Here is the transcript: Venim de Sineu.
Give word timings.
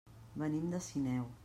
Venim 0.43 0.67
de 0.71 0.81
Sineu. 0.89 1.31